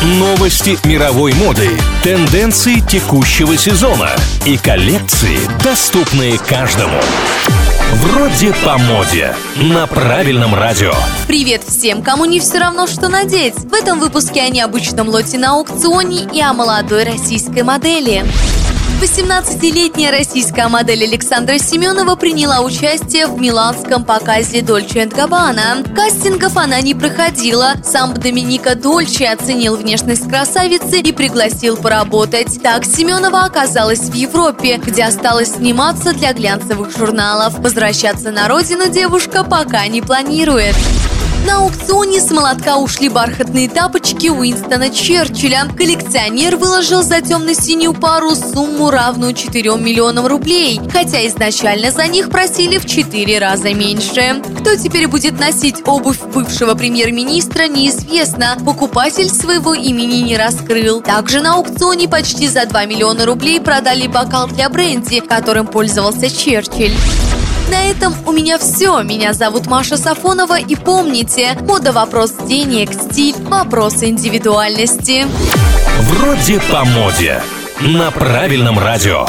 Новости 0.00 0.78
мировой 0.86 1.32
моды, 1.32 1.68
тенденции 2.04 2.78
текущего 2.78 3.56
сезона 3.56 4.10
и 4.46 4.56
коллекции, 4.56 5.36
доступные 5.64 6.38
каждому. 6.38 7.00
Вроде 7.94 8.54
по 8.64 8.78
моде. 8.78 9.34
На 9.56 9.88
правильном 9.88 10.54
радио. 10.54 10.92
Привет 11.26 11.64
всем, 11.64 12.02
кому 12.02 12.26
не 12.26 12.38
все 12.38 12.58
равно, 12.58 12.86
что 12.86 13.08
надеть. 13.08 13.54
В 13.54 13.74
этом 13.74 13.98
выпуске 13.98 14.42
о 14.42 14.48
необычном 14.50 15.08
лоте 15.08 15.36
на 15.36 15.54
аукционе 15.54 16.28
и 16.32 16.40
о 16.40 16.52
молодой 16.52 17.02
российской 17.02 17.64
модели. 17.64 18.24
18-летняя 19.00 20.10
российская 20.10 20.66
модель 20.66 21.04
Александра 21.04 21.56
Семенова 21.56 22.16
приняла 22.16 22.62
участие 22.62 23.28
в 23.28 23.40
миланском 23.40 24.04
показе 24.04 24.60
Дольче 24.60 25.06
Габбана. 25.06 25.84
Кастингов 25.94 26.56
она 26.56 26.80
не 26.80 26.96
проходила. 26.96 27.74
Сам 27.84 28.12
Доминика 28.14 28.74
Дольче 28.74 29.28
оценил 29.28 29.76
внешность 29.76 30.28
красавицы 30.28 30.98
и 30.98 31.12
пригласил 31.12 31.76
поработать. 31.76 32.60
Так 32.60 32.84
Семенова 32.84 33.44
оказалась 33.44 34.00
в 34.00 34.14
Европе, 34.14 34.78
где 34.78 35.04
осталась 35.04 35.54
сниматься 35.54 36.12
для 36.12 36.32
глянцевых 36.32 36.90
журналов. 36.90 37.56
Возвращаться 37.60 38.32
на 38.32 38.48
родину 38.48 38.88
девушка 38.88 39.44
пока 39.44 39.86
не 39.86 40.02
планирует. 40.02 40.74
На 41.46 41.58
аукционе 41.58 42.20
с 42.20 42.30
молотка 42.30 42.78
ушли 42.78 43.08
бархатные 43.08 43.68
тапочки 43.68 44.28
Уинстона 44.28 44.90
Черчилля. 44.90 45.66
Коллекционер 45.76 46.56
выложил 46.56 47.02
за 47.02 47.20
темно-синюю 47.20 47.94
пару 47.94 48.34
сумму, 48.34 48.90
равную 48.90 49.34
4 49.34 49.76
миллионам 49.76 50.26
рублей, 50.26 50.80
хотя 50.92 51.26
изначально 51.26 51.90
за 51.90 52.06
них 52.06 52.30
просили 52.30 52.78
в 52.78 52.86
4 52.86 53.38
раза 53.38 53.72
меньше. 53.72 54.42
Кто 54.60 54.76
теперь 54.76 55.06
будет 55.06 55.38
носить 55.38 55.76
обувь 55.86 56.20
бывшего 56.34 56.74
премьер-министра, 56.74 57.68
неизвестно. 57.68 58.56
Покупатель 58.64 59.30
своего 59.30 59.74
имени 59.74 60.16
не 60.16 60.36
раскрыл. 60.36 61.00
Также 61.00 61.40
на 61.40 61.54
аукционе 61.54 62.08
почти 62.08 62.48
за 62.48 62.66
2 62.66 62.86
миллиона 62.86 63.24
рублей 63.26 63.60
продали 63.60 64.06
бокал 64.06 64.48
для 64.48 64.68
бренди, 64.68 65.20
которым 65.20 65.66
пользовался 65.66 66.28
Черчилль. 66.28 66.94
На 67.70 67.82
этом 67.82 68.14
у 68.26 68.32
меня 68.32 68.58
все. 68.58 69.02
Меня 69.02 69.34
зовут 69.34 69.66
Маша 69.66 69.96
Сафонова 69.96 70.58
и 70.58 70.74
помните, 70.74 71.56
мода 71.60 71.92
вопрос 71.92 72.32
денег, 72.46 72.92
стиль 72.92 73.36
вопрос 73.42 74.02
индивидуальности. 74.02 75.26
Вроде 76.00 76.60
по 76.70 76.84
моде. 76.84 77.42
На 77.80 78.10
правильном 78.10 78.78
радио. 78.78 79.26